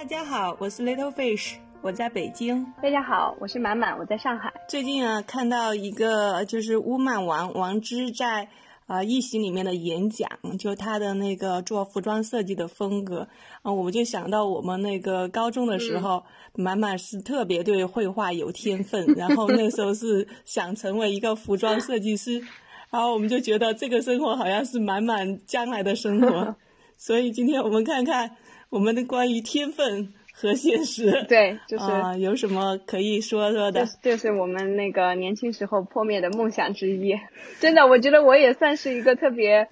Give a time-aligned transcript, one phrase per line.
[0.00, 2.64] 大家好，我是 Little Fish，我在北京。
[2.82, 4.50] 大家好，我是满满，我在上海。
[4.66, 8.48] 最近啊，看到一个就是乌曼王王之在
[8.86, 10.26] 啊一席里面的演讲，
[10.58, 13.28] 就他的那个做服装设计的风格
[13.60, 22.40] 啊，我就想到我们那个高中的时候，满满是特别对绘画有天分， 然后那时候是想成为一个服装设计师，
[22.88, 26.56] 然后我们就觉得这个生活好像是满满将来的生活，
[26.96, 28.34] 所以今天我们看看。
[28.70, 33.84] 我们的关于天分和现实， 对，就是有什么可以说说的？
[34.00, 37.18] 就是我们那个年轻时候破灭的梦想之一。
[37.58, 39.68] 真的，我觉得我也算是一个特别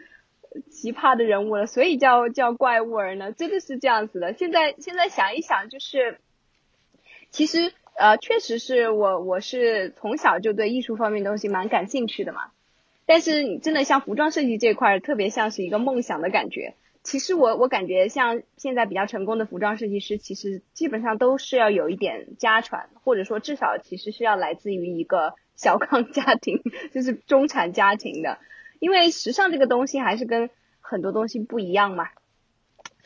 [0.71, 4.33] 奇葩的人物了，所以叫叫怪物儿呢，真的是这样子的。
[4.35, 6.19] 现在现在想一想，就是
[7.31, 12.51] 其实呃，确实是我我是从小就对艺术方面东西蛮感兴趣的嘛。
[13.07, 16.75] 但是你真的像服装设计这块，特别像是一个梦想的感觉。
[17.09, 26.61] 其实我我感觉像现在比较成功的服装设计师，其实基本上都是要有一点家传，或者说至少其实是要来自于一个 小康家庭，
[26.93, 28.37] 就是中产家庭的。
[28.79, 30.51] 因为时尚这个东西还是跟
[30.83, 32.11] 很多东西不一样嘛，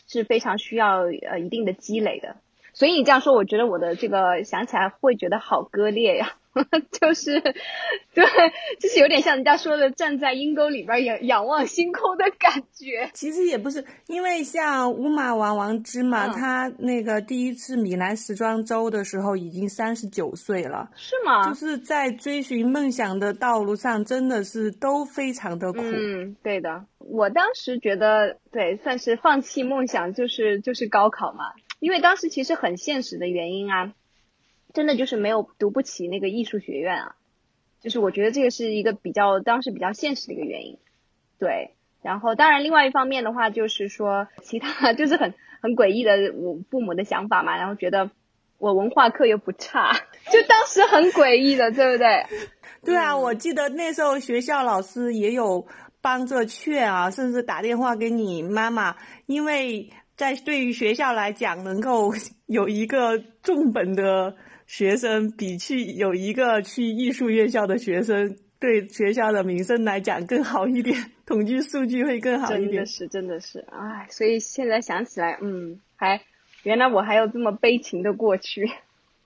[0.09, 2.39] 是非常需要呃一定的积累的。
[2.73, 6.35] 所以你这样说，我觉得我的这个想起来会觉得好割裂呀。
[6.93, 7.41] 就是，
[8.13, 8.25] 对，
[8.79, 13.11] 就是有点像人家说的站在阴沟里边仰仰望星空的感觉。
[13.15, 20.91] 其实也不是，因为像乌马王王芝嘛，他那个第一次米兰时装周的时候已经三十九岁了。
[20.95, 21.49] 是吗？
[21.49, 25.81] 就是在追寻梦想的道路上，真的是都非常的苦。
[25.83, 26.85] 嗯，对的。
[26.99, 31.47] 我当时觉得，对，算是放弃梦想，就是就是高考嘛，
[31.81, 33.93] 因为当时其实很现实的原因啊。
[34.73, 37.15] 真的就是没有读不起那个艺术学院啊，
[37.81, 40.79] 就是我觉得这个是一个比较当时比较现实的一个原因，
[41.39, 41.75] 对。
[42.03, 48.11] 然后当然另外一方面的话就是说其他 就是很很诡异的我父母的想法嘛，然后觉得
[48.59, 49.93] 我文化课又不差，
[50.33, 52.27] 就当时很诡异的，对不对？
[52.85, 55.65] 对啊，我记得那时候学校老师也有
[56.01, 58.97] 帮着劝啊，甚至打电话给你妈妈，
[59.27, 62.13] 因为在对于学校来讲，能够
[62.47, 64.35] 有一个重本的。
[64.73, 70.97] 学生比去有一个去艺术院校的学生，对学校的名声来讲更好一点，
[71.27, 72.71] 统计数据会更好一点。
[72.71, 76.23] 真的是，真的是，哎，所以现在想起来，嗯，还
[76.63, 78.67] 原来我还有这么悲情的过去。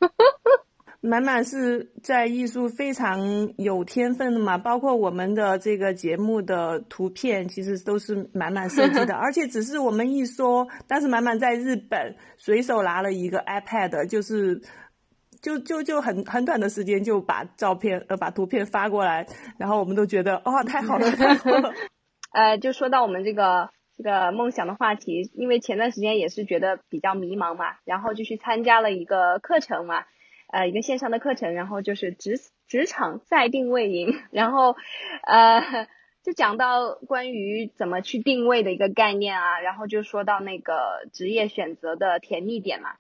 [1.01, 14.61] 满满是在艺术非常有天分的嘛，包括我们的这个节目的图片，其实都是满满设计的， 而且只是我们一说，但是满满在日本随手拿了一个 iPad，就是。
[15.47, 21.73] 就就就很很短的时间就把照片呃把图片发过来，然后我们都觉得哦太好了太好了。
[22.35, 30.05] 呃，就说到我们这个这个梦想的话题，因为前段时间也是觉得比较迷茫嘛，然后就去参加了一个课程嘛，
[30.53, 34.75] 呃一个线上的课程，然后就是职职场再定位营， 然后
[35.29, 35.87] 呃
[36.25, 42.97] 就讲到关于怎么去定位的一个概念啊，然后就说到那个职业选择的甜蜜点嘛，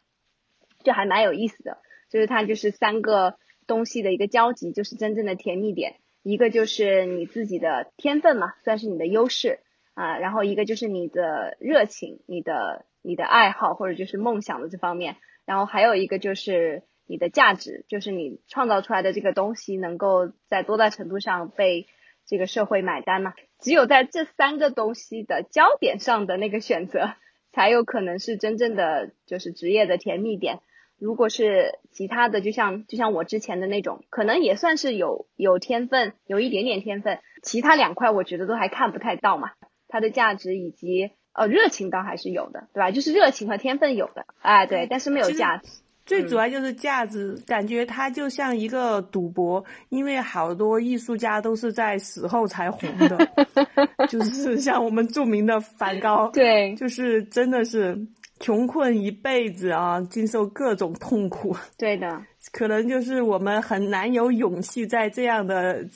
[0.84, 1.78] 就还蛮有意思的。
[2.08, 3.36] 就是它就是三个
[3.66, 5.96] 东西的一个交集，就是真正的甜蜜点。
[6.22, 9.60] 一个就是你自己的天分嘛，算是你的优势
[9.94, 10.18] 啊。
[10.18, 15.16] 然后一个就是你的热情、你的你的爱好或者就是梦想的这方面。
[15.44, 21.86] 然后还有一个就是你的价值，就是你创造出来的这个东西能够在多大程度上被
[22.26, 23.34] 这个社会买单嘛。
[23.60, 27.14] 只有在这三个东西的焦点上的那个选择，
[27.52, 30.58] 才有可能是真正的就是职业的甜蜜点。
[30.98, 37.18] 如果是其他的，就像就像我之前的那种，可能也算是有有天分，有一点点天分。
[37.42, 39.50] 其他两块我觉得都还看不太到嘛，
[39.88, 42.90] 它的价值以及呃热情倒还是有的，对吧？
[42.90, 45.68] 就是热情和天分有的，哎对，但是没有价值。
[46.06, 53.18] 最主要就是价值，感觉它就像一个赌博，因为好多艺术家都是在死后才红的，
[54.08, 58.06] 就是像我们著名的梵高，对，就是真的是。
[58.38, 61.56] 穷困一辈子啊，经受各种痛苦。
[61.78, 62.22] 对的，
[62.52, 65.86] 可能就是我们很难有勇气在这样的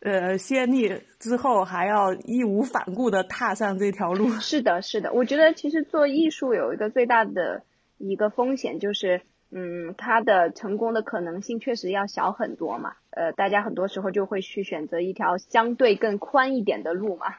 [0.00, 4.28] 呃先例之后，还要义无反顾的踏上这条路。
[4.40, 7.62] 是的，是的，我觉得其实做艺术有一个最大的
[7.98, 12.92] 一个风险，就是嗯，它的成功的可能性确实要小很多嘛。
[13.10, 17.36] 呃，大家很多时候就会去选择一条相对更宽一点的路嘛。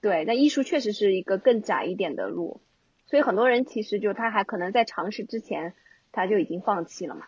[0.00, 2.60] 对，那艺术确实是一个更窄一点的路。
[3.06, 5.74] 所以很多人其实就他还可能在尝试之前，
[6.12, 7.26] 他就已经放弃了嘛。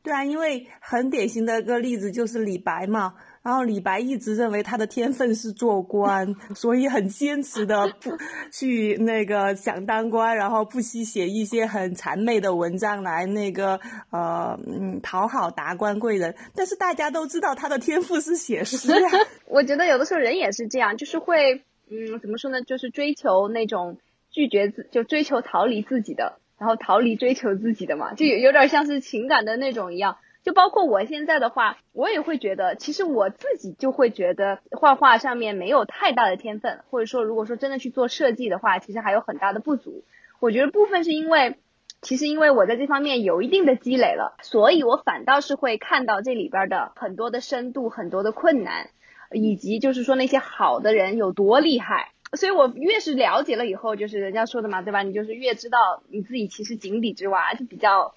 [0.00, 3.14] 对啊，因为很典型的一个例子就是李白嘛。
[3.42, 8.10] 然后李白一直认为他的天分是做官， 所以很坚持的不
[8.52, 13.80] 去那个想当官，然后不惜写一些很谄媚的文章来那个
[14.10, 16.34] 呃嗯讨好达官贵人。
[16.54, 19.08] 但是大家都知道他的天赋是写诗呀。
[19.46, 21.54] 我觉得有的时候人也是这样，就是会
[21.90, 23.96] 嗯怎么说呢，就是追求那种
[24.38, 30.18] 拒绝自就追求逃离自己的，然后逃离追求自己的嘛，就有有点像是情感的那种一样。
[30.44, 40.04] 就包括我现在的话，我也会觉得，其实我自己就会觉得画画上面没有太大的天分，或者说如果说真的去做设计的话，其实还有很大的不足。
[40.38, 41.56] 我觉得部分是因为，
[42.00, 48.90] 其实因为我在这方面有一定的积累了，所以我反倒是会看到这里边的很多的深度、很多的困难，
[49.32, 52.12] 以及就是说那些好的人有多厉害。
[52.32, 55.02] 所以我越是了解了以后，就是人家说的嘛，对吧？
[55.02, 58.14] 你就是越知道你自己其实井底之蛙，就比较，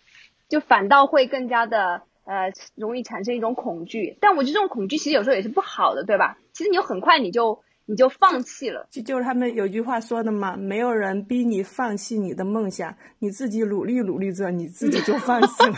[0.50, 2.04] 就反倒会更加的。
[2.24, 6.38] 呃，容易产生一种恐惧，但我觉得这种恐惧其实有时候也是不好的，对吧？
[6.54, 15.74] 其实你很快你就你就放弃了，就就是他们有句话说的嘛，没有人逼你放弃你的梦想，你自己努力努力着，你自己就放弃了。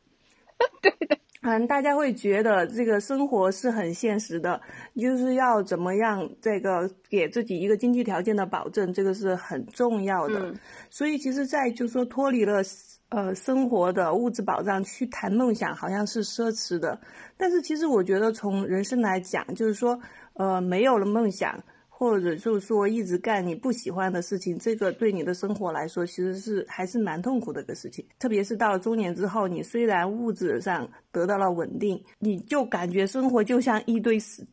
[0.80, 4.60] 对的，嗯，大家会觉得这个生活是很现实的，
[4.96, 10.54] 就是要怎么样这个给自己一个经济条件的保证，这个是很重要的。
[10.88, 12.62] 所以其实，在就说脱离了。
[13.10, 16.98] 呃，生活的物质保障去谈梦想，好像是奢侈的。
[17.36, 19.96] 但是其实我觉得，从人生来讲，就是说，
[20.32, 21.62] 呃，没有了梦想，
[22.04, 28.04] 或者就是说一直干你不喜欢的事情，这个对你的生活来说，其实是还是蛮痛苦的一个事情。
[28.18, 34.46] 特别是到了中年之后，你虽然物质上得到了稳定，你就感觉生活就像一堆死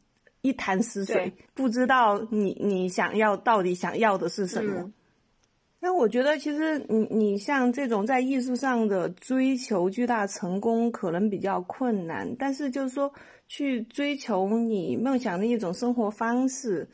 [0.44, 4.90] 一潭死水，不知道你你想要到底想要的是什么。
[5.84, 12.34] 那我觉得，其实你你像这种在艺术上的追求巨大成功，可能比较困难。
[12.38, 13.12] 但是就是说，
[13.48, 16.88] 去追求你梦想的一种生活方式，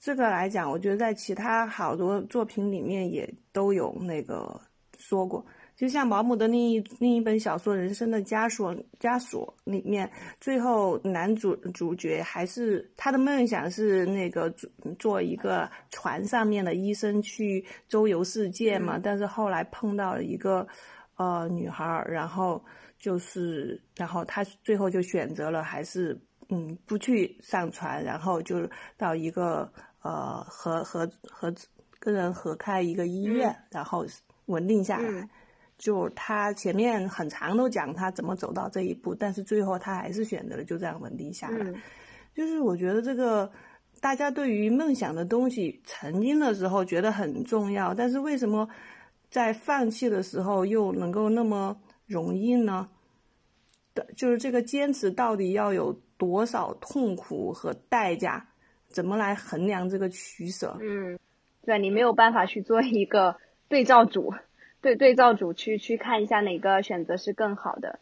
[0.00, 4.58] 这个来讲，我觉得在其他好多作品里面也都有那个
[4.98, 5.44] 说过。
[5.76, 14.52] 就像毛姆的另一另一本小说《人生的枷锁》枷锁里面，最后男主主角还是他的梦想是那个
[14.98, 18.98] 做一个船上面的医生去周游世界嘛。
[19.02, 20.66] 但是后来碰到了一个
[21.16, 22.62] 呃女孩，然后
[22.98, 26.18] 就是然后他最后就选择了还是
[26.50, 28.68] 嗯不去上船，然后就
[28.98, 31.54] 到一个呃合合合
[31.98, 34.06] 跟人合开一个医院，然后
[34.46, 35.28] 稳定下来。
[35.78, 41.72] 就他前面很长都讲他怎么走到这一步，但是最后他还是选择了就这样稳定下来。
[42.34, 43.50] 就是我觉得这个
[43.98, 48.68] 大家对于梦想的东西，曾经的时候觉得很重要，但是为什么
[49.30, 51.74] 在放弃的时候又能够那么
[52.06, 52.86] 容易呢？
[53.94, 58.49] 的就是这个坚持到底要有多少痛苦和代价？
[58.90, 60.76] 怎么来衡量这个取舍？
[60.80, 61.18] 嗯，
[61.64, 63.36] 对你没有办法去做一个
[63.68, 64.34] 对照组。
[64.82, 67.98] 对对照组去去看一下哪个选择是更好的，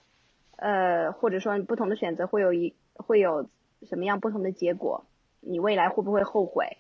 [0.55, 3.49] 呃，或者说不同的选择会有一会有
[3.83, 5.05] 什么样不同的结果，
[5.41, 6.77] 你未来会不会后悔？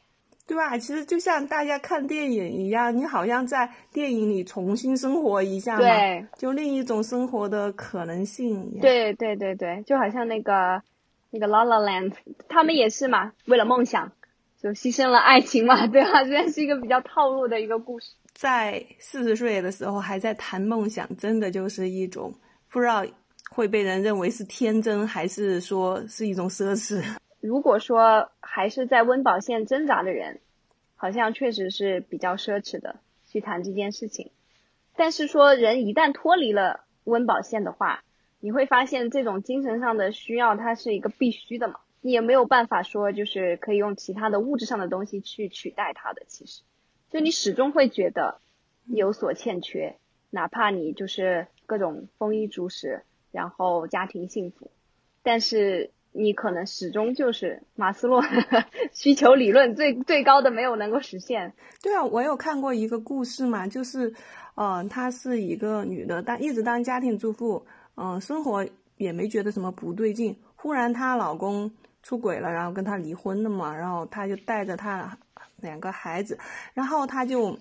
[0.46, 0.78] 对吧？
[0.78, 5.84] 其实就像大家看电影一样，你好像在电影里重新生活一下嘛，
[6.36, 8.78] 就另一种生活的可能性。
[8.80, 10.80] 对对对对，就好像那个
[11.38, 12.14] 那个 La La Land，
[12.48, 14.10] 他们也是嘛，为了梦想
[14.60, 16.24] 就牺牲了爱情嘛，对吧？
[16.24, 18.10] 虽然是一个比较套路的一个故事。
[18.32, 22.34] 在四十岁的时候还在谈梦想，真的就是一种
[22.68, 23.04] 不知道
[23.50, 27.04] 会被人认为是天真，还是说是一种奢侈。
[27.40, 30.40] 如果说还是在温饱线挣扎的人，
[30.96, 32.96] 好像确实是比较奢侈的
[33.28, 34.32] 去谈这件事情。
[34.96, 38.02] 但是说人一旦脱离了温饱线的话，
[38.40, 46.62] 你会发现这种精神上的需要它是一个必须的嘛，你也没有办法说就是可以用其他的物质上的东西去取代它的，其实。
[47.10, 48.40] 就你始终会觉得
[48.86, 49.96] 有所欠缺，
[50.30, 53.02] 哪怕你就是各种丰衣足食，
[53.32, 54.70] 然后家庭幸福，
[55.22, 58.22] 但是你可能始终就是马斯洛
[58.92, 61.54] 需求理论最最高的没有能够实现。
[61.82, 64.12] 对啊，我有看过一个故事嘛，就是，
[64.54, 67.66] 呃，她是一个女的，但一直当家庭主妇，
[67.98, 71.70] 嗯，生活也没觉得什么不对劲，忽然她老公
[72.02, 75.18] 出轨了，然后跟她离婚了嘛，然后她就带着她。
[75.60, 76.38] 两个孩子，
[76.72, 77.58] 然后她就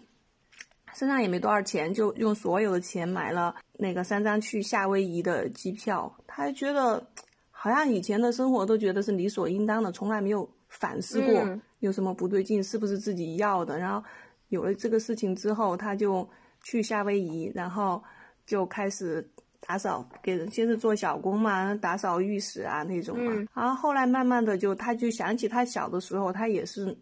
[0.94, 6.15] 身上也没多少钱，就用所有的钱买了那个三张去夏威夷的机票。
[6.27, 7.03] 她觉得
[7.50, 13.79] 好像以前的生活都觉得是理所应当的，从来没有反思过有什么不对劲，是不是自己要的。
[13.79, 14.08] 然后
[14.50, 16.29] 有了这个事情之后，她就
[16.62, 18.03] 去夏威夷，然后
[18.46, 19.27] 就开始
[19.66, 23.32] 打扫，给人先是做小工嘛，打扫浴室啊那种嘛。
[23.36, 23.48] 嗯。
[23.54, 26.96] 然后后来慢慢的就，他就想起他小的时候，他也是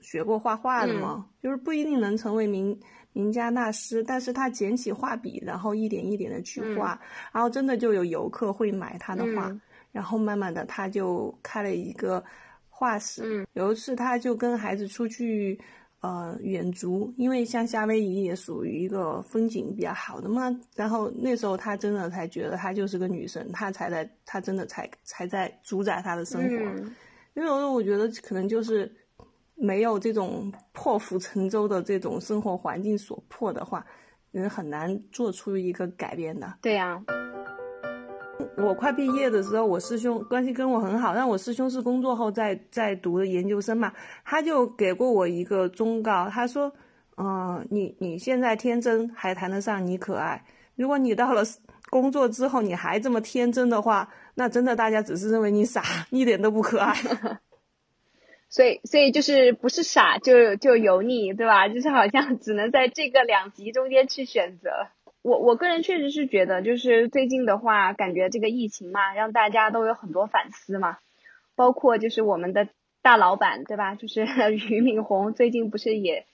[0.00, 2.78] 学过画画的嘛，就是不一定能成为名
[3.12, 6.98] 名家大师，但是他捡起画笔，然后一点一点的去画，
[7.32, 9.60] 然后真的就有游客会买他的画，嗯。
[9.92, 12.22] 然后慢慢的他就开了一个
[12.68, 13.22] 画室。
[13.24, 13.46] 嗯。
[13.54, 15.58] 有一次他就跟孩子出去。
[16.00, 20.54] 呃，远足，因为像夏威夷也属于一个风景比较好的嘛。
[20.74, 26.48] 然后那时候他真的才觉得她就是个女神，她才在，她真的才才在主宰她的生活。
[26.48, 26.94] 嗯
[27.34, 28.90] 因为我觉得可能就是
[29.56, 33.84] 没有这种破釜沉舟的这种生活环境所迫的话，
[34.30, 36.50] 人很难做出一个改变的。
[36.62, 36.98] 对呀、
[38.56, 43.92] 我快毕业的时候，我师兄关系跟我很好，但我师兄是工作后在在读的研究生嘛，
[44.24, 46.72] 他就给过我一个忠告，他说，
[47.16, 51.42] 嗯、你你现在天真还谈得上你可爱，如果你到了
[51.90, 56.94] 工作之后你还这么天真的话，那真的大家只是认为你傻， 一点都不可爱。
[58.48, 61.68] 所以所以就是不是傻就就油腻，对吧？
[61.68, 64.88] 就是好像只能在这个两极中间去选择。
[65.26, 70.98] 我我个人确实是觉得，就是最近的话，感觉这个疫情嘛，让大家都有很多反思嘛，
[71.56, 72.68] 包括就是我们的
[73.02, 73.96] 大老板，对吧？
[73.96, 76.26] 就是 俞敏洪最近不是也，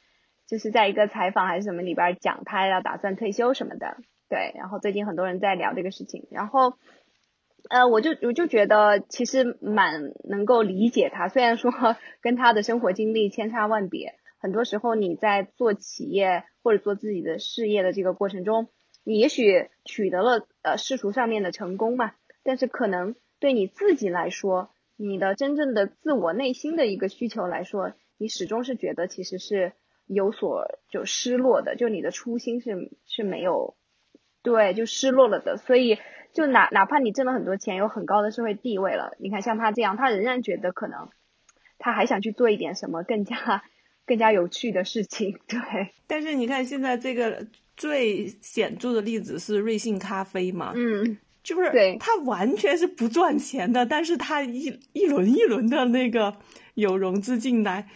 [0.47, 3.97] 就是在一个采访还是什么里边讲他要打算退休什么的，
[4.29, 4.53] 对。
[4.57, 6.75] 然后最近很多人在聊这个事情，然后。
[7.71, 11.71] 呃，我就我就觉得其实蛮能够理解他，虽然说
[12.21, 18.67] 跟他的生活经历千差万别，很多时候你在做企业或者做自己的事业的这个过程中，
[19.05, 29.73] 你也许取得了呃世俗上面的成功嘛，但是可能对你自己来说，你的真正的自我内心的一个需求来说，你始终是觉得其实是
[30.07, 33.77] 有所就失落的，就你的初心是是没有，
[34.43, 35.99] 对，就失落了的，所以。
[36.35, 41.11] 就哪哪怕你挣了很多钱，有很高的社会地位了，你看像他这样，他仍然觉得可能
[41.77, 43.63] 他还想去做一点什么更加
[44.07, 45.59] 更加有趣的事情， 对。
[46.07, 56.37] 但是你看现在这个最显著的例子是瑞幸咖啡嘛，嗯，就是对它完全是不赚钱的，但是它一一轮一轮的那个
[56.75, 57.89] 有融资进来，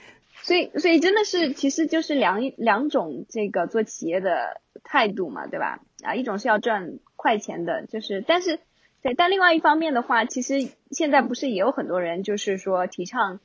[0.42, 5.80] 所以所以真的是其实就是两两种这个做企业的态度嘛，对吧？
[6.02, 8.58] 啊，一种是要赚快钱的，就是但是
[9.02, 13.40] 对，但另外一方面的话，其实现在不是也有很多人就是说提倡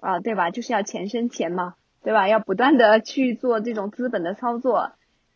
[0.00, 0.50] 啊，对吧？
[0.50, 1.74] 就是要钱生钱嘛，
[2.06, 2.28] 对吧？
[2.28, 4.92] 要不断的去做这种资本的操作，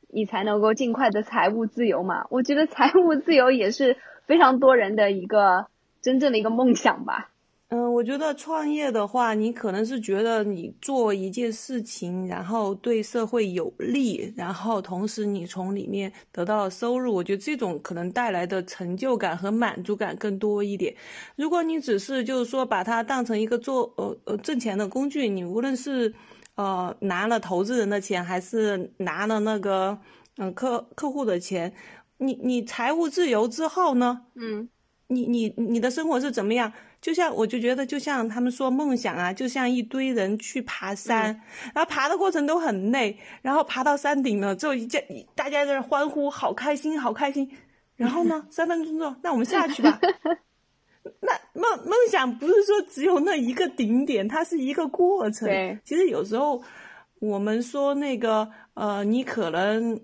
[0.08, 2.26] 你才能够尽快的财务自由嘛。
[2.30, 5.66] 我觉得财务自由也是非常多人的一个
[6.00, 7.30] 真正的一个梦想吧。
[7.70, 20.94] 嗯，我觉得创业的话，你可能是觉得你做一件事情，然后对社会有利，然后同时你从里面得到收入，我觉得这种可能带来的成就感和满足感更多一点。
[21.34, 26.14] 如果你只是就是说把它当成一个做呃呃挣钱的工具，你无论是
[26.60, 29.98] 呃拿了投资人的钱，还是拿了那个
[30.36, 31.72] 嗯、呃客客户的钱，
[32.18, 34.26] 你你财务自由之后呢？
[34.34, 34.68] 嗯
[35.12, 36.72] 你你你的生活是怎么样？
[37.00, 41.40] 就像我就觉得，就像他们说梦想啊，就像一堆人去爬山，
[41.74, 45.00] 然后爬的过程都很累，然后爬到山顶了之后，一家
[45.34, 47.50] 大家在那欢呼，好开心，好开心。
[47.96, 49.98] 然后呢，三分钟之后，那我们下去吧。
[51.20, 55.48] 那梦梦想不是说只有那一个顶点，它是一个过程。
[55.48, 56.62] 对，其实有时候
[57.18, 60.00] 我们说那个呃，你可能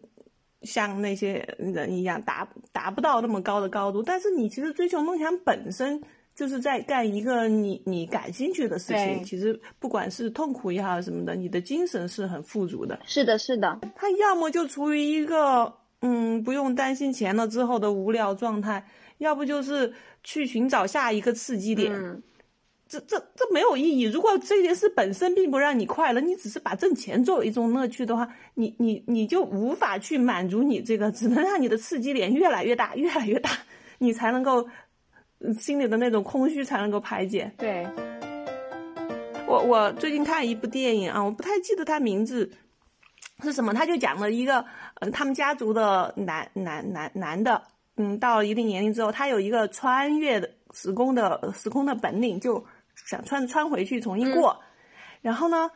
[0.62, 6.02] 像那些人一样达达不到那么高的高度，但是你其实追求梦想本身
[6.34, 9.18] 就是在干一个你你感兴趣的事情。
[9.18, 12.98] 对其实不管是痛苦也好什么的，你的精神是很富足的。
[13.04, 18.86] 是的，是的，他要么就处于一个嗯不用担心钱了之后的无聊状态，
[19.18, 21.92] 要不就是去寻找下一个刺激点。
[21.92, 22.22] 嗯，
[22.88, 24.02] 这这这没有意义。
[24.02, 33.50] 如果这件事本身并不让你快乐，你只是把挣钱作为一种乐趣的话，你你你就无法去满足你这个，只能让你的刺激点越来越大，越来越大，
[33.98, 34.68] 你才能够
[35.40, 37.50] 呃心里的那种空虚才能够排解。
[37.58, 37.86] 对，
[39.48, 42.50] 我我最近看一部电影啊，我不太记得它名字
[43.42, 44.64] 是什么，他就讲了一个，
[45.00, 47.62] 嗯、他们家族的男男男男的，
[47.96, 52.64] 嗯，到了一定年龄之后，他有一个穿越的时空的时空的本领，就
[52.94, 54.60] 想穿穿回去重新过，
[55.22, 55.70] 然后呢。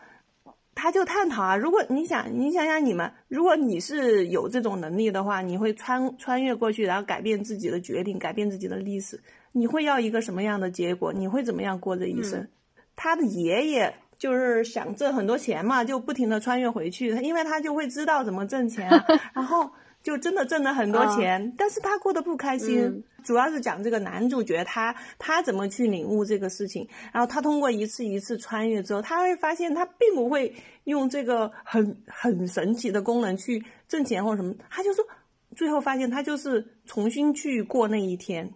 [0.73, 9.21] 他就探讨啊，如果你想，你想想你们，如果你是有这种能力的话，你会穿穿越过去，然后改变自己的决定，改变自己的历史，
[9.52, 11.12] 你会要一个什么样的结果？
[11.12, 12.49] 你会怎么样过这一生？
[12.97, 19.04] 他的爷爷就是想挣很多钱嘛，就不停的穿越回去，因为他就会知道怎么挣钱啊。
[19.34, 19.68] 然后
[20.02, 22.82] 就真的挣了很多钱，但是他过得不开心。
[22.82, 23.02] 嗯。
[23.22, 35.04] 主要是讲这个男主角他他怎么去领悟这个事情，然后他通过一次一次穿越之后，他会发现他并不会用这个很很神奇的功能去挣钱或什么，他就说
[35.56, 38.50] 最后发现他就是重新去过那一天，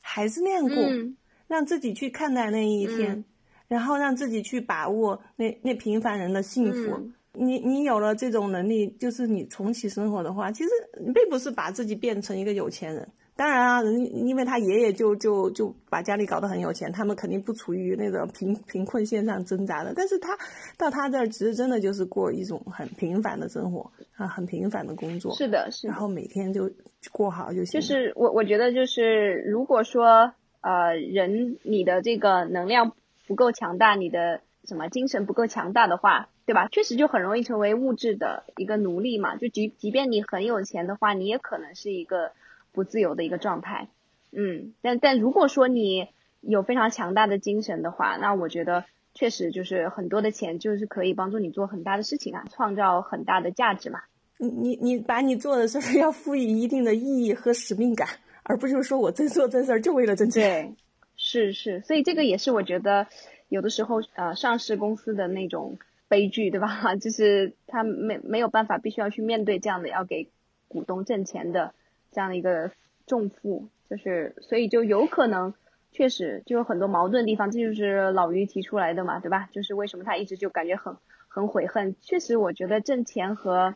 [0.00, 1.16] 还是那样过，嗯。
[1.46, 3.24] 让自己去看待那一天，嗯
[3.68, 6.96] 然后让自己去把握那那平凡人的幸福。
[6.96, 10.70] 嗯你你有了这种能力，就是你重启生活的话，其实
[11.14, 13.06] 并不是把自己变成一个有钱人。
[13.36, 19.92] 当然啊，人因为他爷爷就就就把家里搞得很有钱，他们肯定不处于那个贫贫困线上挣扎的。
[19.94, 20.36] 但是他
[20.76, 26.00] 到他这儿，其实真的就是过一种很平凡的生活啊，很平凡的工作，是的，是的然。
[26.00, 26.68] 后每天就
[27.12, 27.86] 过好就行就。
[27.86, 30.32] 是我我觉得就是如果说
[30.62, 32.90] 呃人你的这个能量
[33.28, 36.66] 不够强大，你的什么精神不够强大的话，对吧？
[36.72, 39.36] 确实就很容易成为物质的一个奴隶嘛。
[39.36, 42.32] 就即即便你很有钱的话，你也可能是一个
[42.72, 43.88] 不自由的一个状态。
[44.32, 46.08] 嗯，但但如果说你
[46.40, 54.00] 有非常强大的精神的话，那我觉得确实就是很多的钱就是可以帮助你做很大的事情啊，创造很大的价值嘛。
[54.38, 58.08] 你你你把你做的事儿要赋予一定的意义和使命感，
[58.44, 60.76] 而不是说我真做真事儿就为了挣钱。
[61.18, 63.08] 是是，所以这个也是我觉得
[63.48, 66.94] 有的时候呃上市公司的那种悲剧，对吧？
[66.96, 70.30] 就是他没没有办法，必须要去面对这样的要给
[70.68, 71.74] 股东挣钱的
[72.12, 72.70] 这样的一个
[73.06, 75.54] 重负，就是所以就有可能
[75.90, 79.48] 确实就有很多矛盾的地方，这就是老于提出来的嘛，对吧？
[79.52, 80.96] 就是为什么他一直就感觉很
[81.26, 81.96] 很悔恨。
[82.00, 83.74] 确实，我觉得挣钱和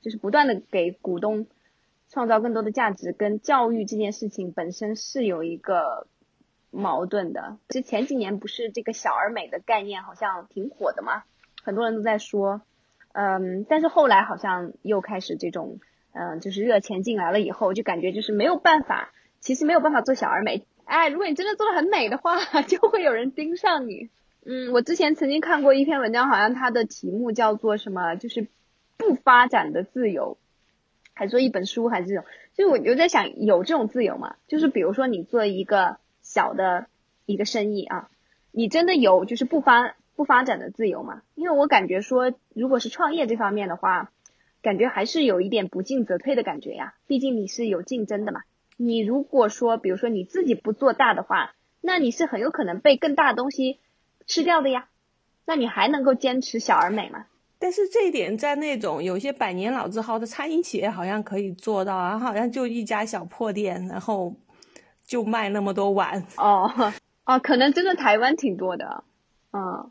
[0.00, 1.48] 就是不断的给股东
[2.08, 6.06] 创造更多的价值，跟教育这件事情本身是有一个
[6.74, 7.58] 矛盾的。
[7.68, 11.24] 就前几年不是这个小而美的概念好像挺火的嘛，
[11.62, 12.60] 很多人都在说，
[13.12, 15.78] 嗯，但是后来好像又开始这种，
[16.12, 20.66] 嗯，就是热钱进来了以后，就感觉就是没有办法，其实没有办法做小而美。
[20.84, 22.36] 哎，如果你真的做的很美的话，
[22.68, 24.10] 就会有人盯上你。
[24.44, 28.46] 嗯，我之前曾经看过一篇文章，好像它的题目叫做什么，就是
[28.98, 30.36] 不发展的自由，
[31.14, 34.36] 还说一本书还是这种，所以我就在想，有这种自由吗？
[34.46, 35.96] 就是比如说你做一个
[36.34, 36.86] 小的
[37.26, 38.10] 一个生意啊，
[38.50, 41.22] 你真的有就是不发不发展的自由吗？
[41.36, 44.10] 因为我感觉说，如果是创业这方面的话，
[44.60, 48.40] 感觉还是有一点不进则退的感觉呀，毕竟你是有竞争的嘛。
[48.76, 53.78] 你如果说，比如说你自己不做大的话，那你是很有可能被更大的东西
[54.26, 54.88] 吃掉的呀。
[55.46, 57.26] 那你还能够坚持小而美吗？
[57.60, 64.34] 但是这一点在那种有些百年老字号的餐饮企业好像可以做到啊，好像就一家小破店，然后
[65.06, 66.26] 就卖那么多碗。
[66.36, 66.70] 哦
[67.26, 69.04] 哦，可能真的台湾挺多的，
[69.52, 69.90] 嗯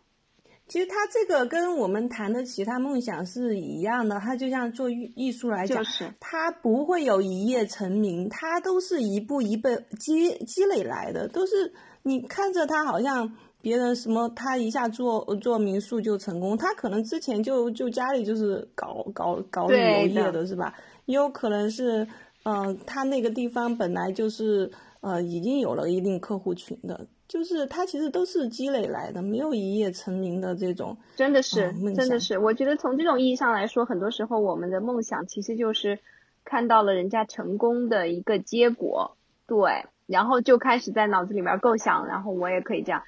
[0.65, 9.67] 其实他这个跟我们谈的其他梦想是一样的，他就像做艺艺术来讲，就是他不会有一夜成名，他都是一步一步
[9.99, 11.73] 积积累来的，都是
[12.04, 20.73] 你看着他好像别人什么，他一下做做民宿就成功，他可能之前就就家里就是搞搞搞旅游业的是吧？
[21.06, 22.08] 也有可能是，
[22.45, 24.71] 嗯、他那个地方本来就是
[25.03, 30.97] 呃已经有了一定客户群的，就是他其实都是积累来的，没有一夜成名的这种。
[31.17, 35.99] 真的是，真的是，我觉得从这种意义上来说，很多时候我们的梦想其实就是
[36.45, 43.03] 看到了人家成功的一个结果，对，然后就开始在脑子里面构想，然后我也可以这样，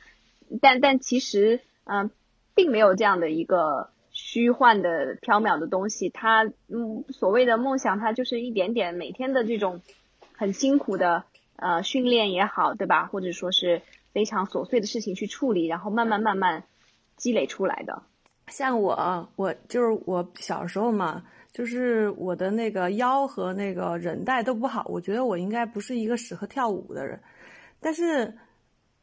[0.61, 2.11] 但但其实，嗯、
[2.53, 9.81] 并没有这样的一个虚幻的缥缈的东西，它，嗯，所谓的梦想，它就是一点点每天的这种
[10.33, 11.23] 很辛苦的
[11.57, 13.05] 呃训练也好，对吧？
[13.05, 13.81] 或者说是
[14.13, 16.63] 非常琐碎的事情去处理，然后慢慢慢慢
[17.15, 18.03] 积累出来的。
[18.47, 27.19] 像我，我就是我小时候嘛，就是我的那个腰和那个韧带都不好，我觉得我应该不是一个适合跳舞的人。
[27.79, 28.31] 但是，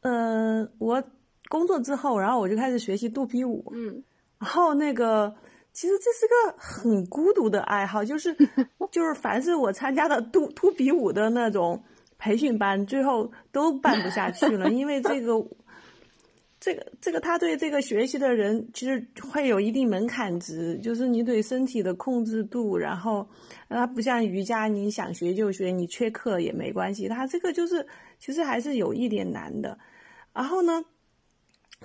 [0.01, 1.03] 嗯、我
[1.49, 4.01] 工作之后，然后我就开始学习肚皮舞，嗯，
[4.39, 5.35] 然后那个，
[5.73, 8.33] 其实这是个很孤独的爱好，就是
[8.91, 11.83] 就是凡是我参加的肚肚皮舞的那种
[12.23, 15.45] 培训班，最后都办不下去了， 因为这个。
[16.65, 23.27] 这个这个，他对这个学习的人其实会有一定门槛值，就是你对身体的控制度，然后
[23.67, 27.09] 它不像瑜伽，你想学就学，你缺课也没关系。
[27.09, 27.85] 他这个就是
[28.17, 29.77] 其实还是有一点难的。
[30.31, 30.81] 然后呢，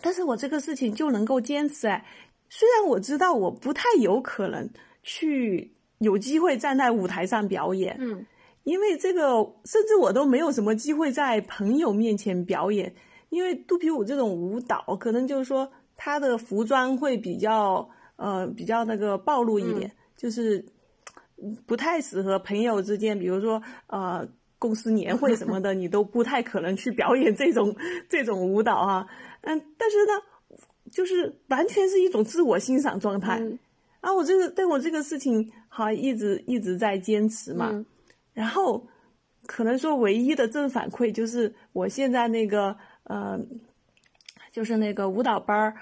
[0.00, 2.06] 但是我这个事情就能够坚持哎，
[2.48, 4.70] 虽然我知道我不太有可能
[5.02, 8.24] 去有机会站在舞台上表演，嗯，
[8.68, 12.94] 因为这个甚至我都没有什么机会在朋友面前表演。
[13.30, 20.64] 因为肚皮舞这种舞蹈，可能就是说它的服装会比较呃比较那个暴露一点，嗯、就是
[21.66, 24.26] 不太适合朋友之间，比如说呃
[24.58, 27.76] 公司年会什么的，你都不太可能去表演这种
[28.08, 29.06] 这种舞蹈哈。
[29.42, 30.12] 嗯，但是呢，
[30.90, 33.42] 就是完全是一种自我欣赏状态。
[34.00, 37.84] 啊，我这个对我这个事情好一直一直在坚持嘛。
[38.38, 38.86] 然后
[39.46, 43.38] 可能说唯一的正反馈就是我现在那个呃，
[44.52, 45.74] 就是那个舞蹈班儿。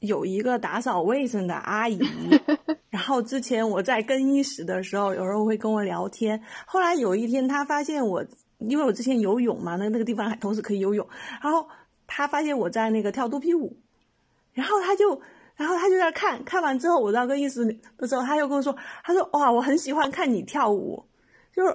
[0.00, 1.98] 有一个打扫卫生的阿姨，
[2.90, 6.40] 然后之前我在更衣室的时候，有时候会跟我聊天。
[6.66, 8.22] 后来有一天，他发现我，
[8.58, 11.08] 因为我之前游泳嘛，那那个地方还同时可以游泳，
[11.42, 11.66] 然后
[12.06, 13.74] 他发现我在那个跳肚皮舞，
[14.52, 15.18] 然后他就，
[15.56, 17.64] 然后他就在看看完之后，我到更衣室
[17.96, 21.02] 的时候，他又跟我说，他说哇，我很喜欢看你跳舞，
[21.54, 21.74] 就是。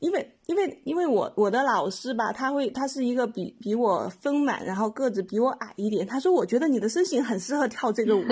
[0.00, 6.06] 因为因为因为我我的老师吧，他会他是一个比比我丰满，然后个子比我矮一点。
[6.06, 8.24] 他说我觉得你的身形很适合跳这个舞，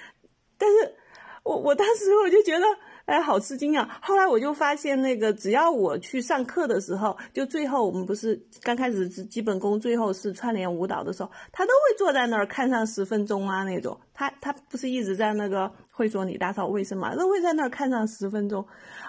[0.58, 0.94] 但是
[1.42, 2.64] 我我当时我就觉得
[3.04, 3.98] 哎好吃惊啊。
[4.02, 13.98] 后来我就发现那个只要我去上课的时候，就最后我们不是刚开始是基本功，最后是串联舞蹈的时候，他都会坐在那儿看上十分钟啊那种。
[14.14, 18.62] 他他不是一直在那个会所里打扫卫生嘛，都会在那儿看上十分钟。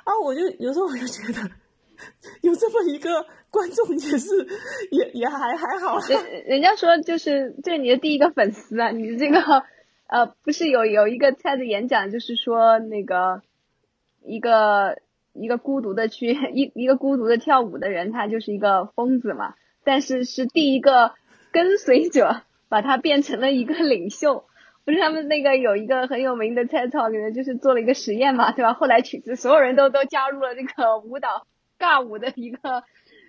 [0.04, 1.50] 啊，我就有时候我就觉得。
[2.42, 4.48] 有这么一个观众也是，
[4.92, 6.00] 也也还还好。
[6.00, 9.40] 人人家说就是这是你的第一个粉丝啊，你这个
[10.08, 13.42] 呃不是有有一个他的演讲，就是说那个
[14.24, 14.98] 一个
[15.34, 19.56] 一个孤独的去 一一个孤独的跳舞的人，他就是一个疯子嘛。
[19.84, 21.14] 但是是第一个
[21.52, 24.46] 跟随者把他变成了一个领袖。
[24.84, 28.74] 不是他们那个有一个很有名的 TED Talk 里面就是做了一个实验嘛，对吧？
[28.74, 31.46] 后来曲子所有人都都加入了这个舞蹈。
[31.82, 32.84] 尬舞的一个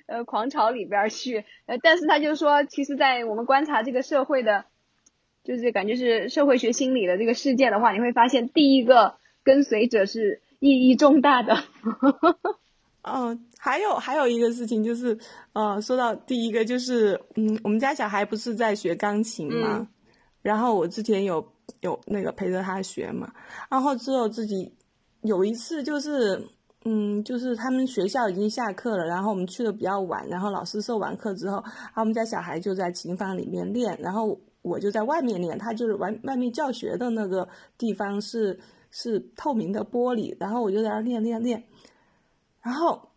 [0.07, 4.67] 呃狂潮里边去，呃，但是他就说，其实，在我们观察这个社会的，
[5.43, 11.65] 就是感觉是社会学心理的这个事件的话，你会发现第一个跟随者是意义重大的。
[13.03, 15.19] 嗯， 还有还有一个事情就是，
[15.55, 19.89] 呃，说到第一个就是，嗯，我们家小孩不是在学钢琴嘛，
[20.43, 23.33] 然后我之前有有那个陪着他学嘛，
[23.71, 24.75] 然后之后自己
[25.23, 26.47] 有一次就是。
[26.85, 31.63] 嗯，就是他们学校已经下课了，然后我们去的比较晚，然后老师授完课之后，
[31.95, 35.57] 他们家小孩就在琴房里面练，然后我就在外面练。
[35.57, 38.59] 他就是外外面教学的那个地方是
[38.91, 41.63] 是透明的玻璃，然后我就在那练练练。
[42.61, 43.11] 然后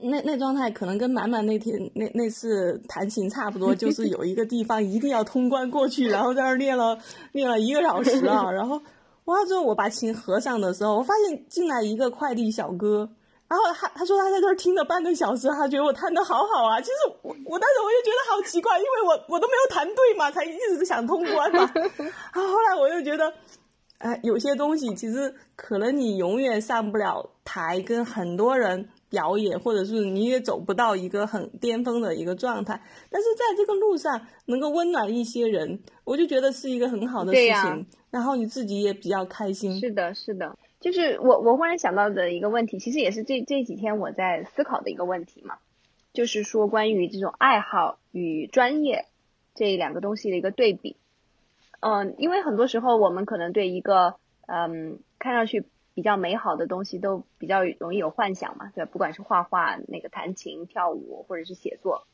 [0.00, 6.98] 那那状态可能跟满满那天那那次弹琴差不多，就是有一个地方一定要通关过去，然后在那练了
[7.32, 8.80] 练了一个小时啊，然后。
[9.24, 13.08] 完了之后，我把琴合上的时候，我发现进来一个快递小哥，
[13.48, 16.80] 然后他他说他在这儿听了半个小时，他觉得我弹的好好啊。
[16.80, 21.70] 其实我我当时我就觉得好奇怪，因为我我都没有弹对嘛，才一直想通关嘛。
[22.32, 23.32] 然后后来我又觉得，
[23.98, 28.88] 哎，有些东西其实可能你永远上不了台，跟很多人。
[29.10, 37.86] 表演，或者是你也走不到一个很巅峰的一个状态，但是在这个路上能够温暖一些人，我就觉得是一个很好的事情。
[38.10, 39.78] 然后你自己也比较开心。
[39.80, 45.56] 是的，是的，就是我我忽然想到的一个问题，其实也是这这几天我在思考的一个问题嘛，
[46.12, 49.06] 就是说关于这种爱好与专业
[49.54, 50.96] 这两个东西的一个对比。
[51.80, 54.14] 嗯，因为很多时候我们可能对一个
[54.46, 55.64] 嗯看上去。
[56.00, 58.90] 比较美好的东西都比较容易有幻想嘛，对吧？
[58.90, 62.06] 不管是画画、那个弹琴、跳舞，或者是写作，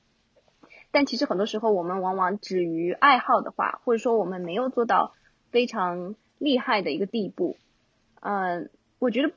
[0.90, 5.14] 但其实很多时候我们往往止于爱好的话，或者说我们没有做到
[5.52, 7.56] 非常厉害的一个地步，
[8.18, 9.32] 嗯，我觉得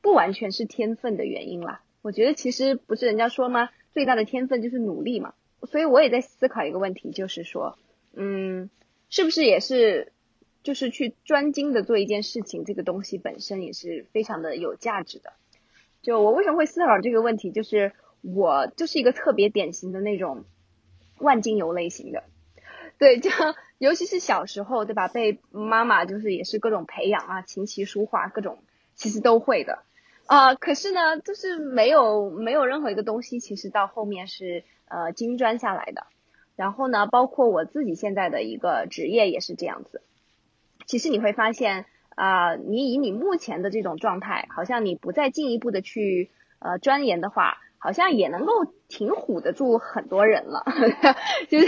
[0.00, 1.82] 不完全是天分的原因啦。
[2.00, 3.68] 我觉得其实不是人家说吗？
[3.92, 5.34] 最大的天分就是努力嘛。
[5.68, 7.76] 所以我也在思考一个问题，就是说，
[8.14, 8.70] 嗯，
[9.10, 10.13] 是不是也是？
[10.64, 15.34] 就是去专精的做一件事情，这个东西本身也是非常的有价值的。
[16.02, 20.44] 就我为什么会思考这个问题，就是我就是一个特别典型的那种
[21.18, 22.24] 万金油类型的，
[22.98, 23.30] 对，就
[23.78, 25.08] 尤其是小时候，对吧？
[25.08, 28.58] 被妈妈就是也是各种培养啊，琴棋书画各种
[28.94, 29.82] 其实都会的
[30.26, 30.54] 啊。
[30.54, 36.06] 可是呢，就是没有没有任何一个东西，其实到后面是呃精专下来的。
[36.56, 40.00] 然后呢，包括我自己现在的一个职业也是这样子。
[40.86, 48.52] 其实你会发现，啊，你以你目前的这种状态，好像你不再进一步的去呃钻研的话，好像也能够
[48.88, 50.64] 挺唬得住很多人了，
[51.50, 51.66] 就是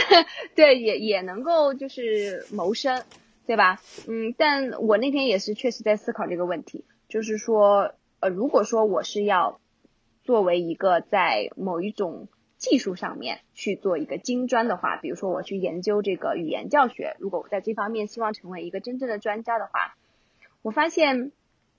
[0.55, 3.03] 对，也也能够就是谋生，
[3.47, 3.81] 对吧？
[4.09, 9.61] 嗯，但我那天也是确实在思考这个问题，就是说，呃，如果说我是要
[10.23, 19.95] 作为一个在某一种技术上面去做一个精专的话，比如说我去研究这个语言教学，如果我在这方面希望成为一个真正的专家的话，
[20.63, 21.33] 我发现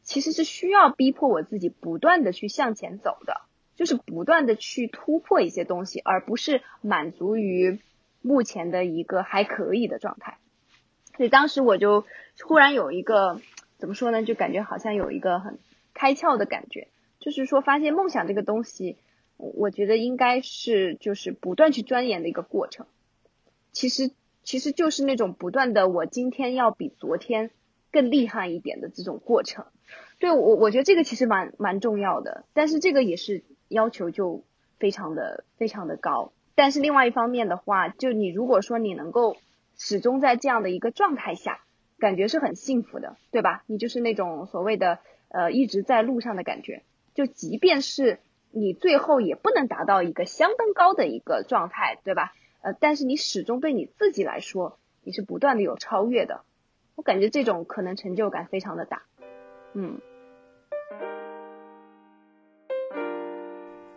[0.03, 3.41] 其实是需要逼迫我自己不断的去向前走的，
[3.75, 7.79] 就是不断的去突破一些东西，而不是满足于
[8.21, 10.37] 目前的一个还可以的状态。
[11.17, 12.05] 所以当时我就
[12.45, 13.41] 忽然有一个
[13.79, 15.57] 怎么说呢，就感觉好像有一个很
[15.93, 16.87] 开窍的感觉，
[17.19, 18.97] 就是说发现梦想这个东西，
[19.37, 22.85] 我觉得应该是就是不断去钻研的一个过程。
[23.71, 24.11] 其实
[24.43, 27.51] 其实就是那种不断的，我今天要比昨天
[27.91, 29.65] 更厉害一点的这种过程。
[30.19, 34.43] 对我，我觉得这个其实蛮蛮重要的，但是这个也是要求就
[34.79, 36.33] 非常的非常的高。
[36.55, 39.37] 但是另外一方面的话，就你如果说你能够
[39.77, 41.61] 始终在这样的一个状态下，
[41.99, 43.63] 感觉是很幸福的，对吧？
[43.67, 44.97] 你就是那种所谓的
[45.29, 46.81] 呃一直在路上的感觉。
[47.13, 48.19] 就即便是
[48.51, 52.33] 你最后也不能达到一个相当高的一个状态，对吧？
[52.61, 56.41] 呃，但是你始终对你自己来说，你是不断的有超越的。
[56.95, 59.03] 我感觉这种可能成就感非常的大。
[59.73, 60.01] 嗯，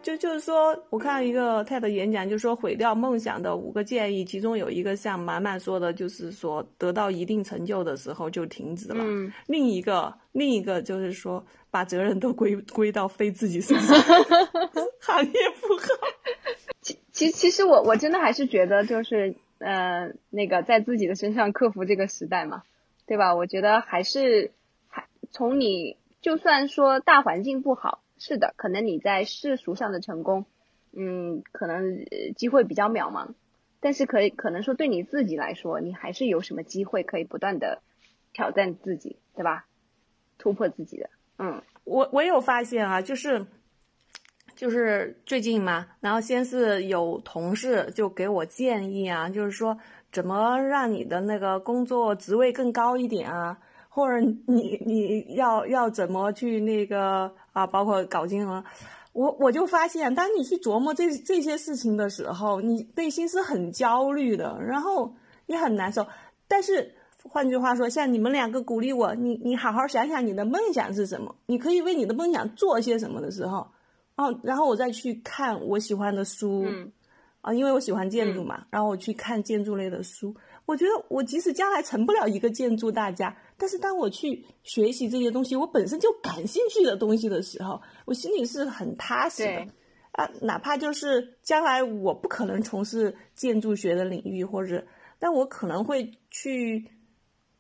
[0.03, 8.97] 就就是说，我看一个 TED 演讲，就是说毁掉梦想的五个建议，其中有一个像满满说的，就是说得到一定成就的时候就停止了。
[8.99, 13.97] 嗯，另一个另一个就是说把责任都归归到非自己身上，
[15.01, 15.85] 行业不好。
[16.81, 22.63] 其其其实我我真的还是觉得就是呃那个在自己的身上克服这个时代嘛，
[23.07, 23.35] 对吧？
[23.35, 24.53] 我觉得还是
[24.89, 25.07] 还。
[25.33, 30.45] 从你就算说大环境不好，是的，可能你在世俗上的成功，
[30.93, 32.05] 嗯，可能
[32.37, 33.31] 机会比较渺茫，
[33.81, 37.83] 但是可以可能说对你自己来说，你还是有什么机会可以不断的
[38.33, 39.67] 挑战自己，对吧？
[40.39, 43.45] 突破自己的，嗯，我我有发现啊，就是
[44.55, 49.79] 就是最近嘛，然后先是有同事就给我建议啊，就是说
[50.13, 53.59] 怎么让你的那个工作职位更高一点啊。
[53.93, 57.67] 或者你你要要怎么去那个啊？
[57.67, 58.63] 包括搞金融，
[59.13, 65.13] 我我就发现，当你去琢磨这这些事情的时候，你内心是很焦虑的，然后
[65.47, 66.07] 也很难受。
[66.47, 73.67] 但是换句话说，像你们两个鼓励我，你你好好想想你的梦想是什么，你可以为你的梦想做些什么的时候，
[74.15, 76.65] 哦，然后我再去看我喜欢的书，
[77.41, 80.33] 啊，因为我喜欢建筑嘛，然后我去看建筑类的书。
[80.67, 89.67] 我觉得我即使将来成不了一个建筑大家，但是当我去学习这些东西，我本身就感兴趣的东西的时候，我心里是很踏实的。
[90.13, 94.85] 啊，哪怕就是将来我不可能从事建筑学的领域，或者，
[95.21, 96.85] 但我可能会去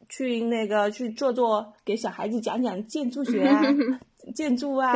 [0.09, 3.63] 去那个去做做给小孩子讲讲建筑学啊，
[4.35, 4.93] 建筑啊，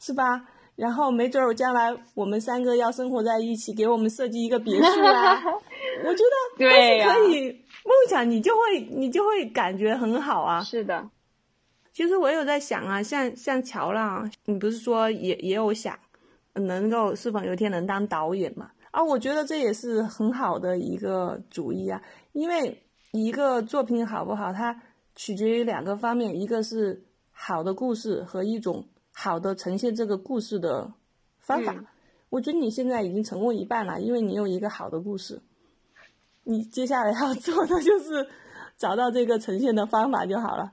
[0.00, 0.48] 是吧？
[0.74, 5.40] 然后没准儿将来我们三个要生活在一起，给我们设计一个别墅啊。
[6.04, 10.62] 我觉得都是可以，梦想你就会你就会感觉很好啊。
[10.62, 11.08] 是的，
[11.90, 15.98] 其实我有在想啊，像像乔浪，你不是说也也有想
[16.52, 18.70] 能够是否有一天能当导演嘛？
[18.90, 22.02] 啊，我觉得这也是很好的一个主意啊。
[22.32, 24.82] 因为一个作品好不好，它
[25.16, 30.92] 取决于两个方面，一个是好的故事和一种好的呈现这个故事的
[31.38, 31.74] 方法。
[32.28, 35.40] 我觉得你现在已经成功一半了，因为你有一个好的故事。
[36.48, 38.26] 你接下来要做的就是
[38.78, 40.72] 找到这个呈现的方法就好了。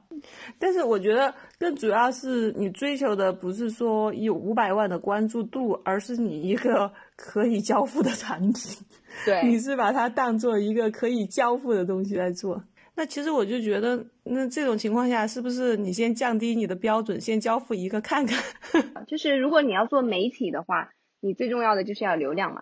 [0.57, 8.53] 但是我觉得更主要是你追求的不是说有五百万的关注度，而是你一个可以交付的产品。
[9.25, 12.63] 对，你是把它当做一个可以交付的东西来做。
[12.95, 18.41] 那其实我就觉得，那这种情况下，是不是你先降低你的标准，先交付一个看看？
[19.05, 22.61] 就是如果你要做媒体的话，你最重要的就是要流量嘛。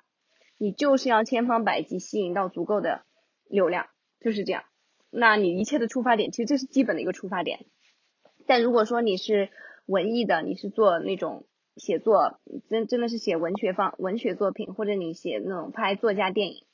[0.63, 3.03] 你就是要千方百计吸引到足够的
[3.49, 3.87] 流量，
[4.21, 4.63] 就是这样。
[5.09, 7.65] 那你一切的出发点，其实这是基本的一个出发点。
[8.47, 9.49] 但如果说你是
[9.87, 11.45] 文艺的，你是做那种
[11.75, 16.65] 写作，真真的是写文学方文学作品，或者你写那种拍作家电影，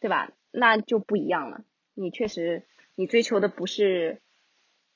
[0.00, 0.32] 对吧？
[0.50, 1.62] 那就不一样了。
[1.94, 2.64] 你确实，
[2.96, 4.20] 你追求的不是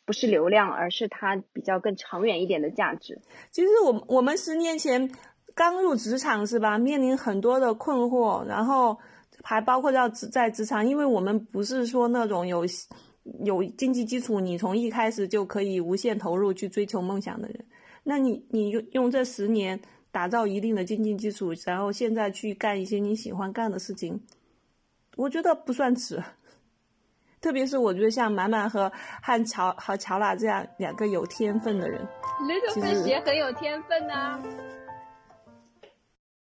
[0.05, 3.20] 不是流量，而是它比较更长远一点的价值。
[3.53, 5.12] 其实我我们十年前。
[5.55, 6.77] 刚入职场是吧？
[6.77, 8.99] 面临很多的困惑，然后
[9.43, 12.64] 还包括要在职场，因为我们不是说那种有
[13.45, 17.64] 有经济基础，你从一开始就可以无限投入去追求梦想的人。
[18.03, 24.21] 那你你用用这十年打造一定的经济基础，然后现在去干一些你喜欢干的事情，
[25.17, 26.23] 我觉得不算迟。
[27.40, 28.90] 特别是我觉得像满满和
[29.23, 32.01] 和乔和乔拉这样两个有天分的人
[32.40, 34.43] ，little fish 也很有天分呐。